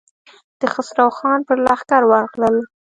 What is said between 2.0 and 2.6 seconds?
ورغلل.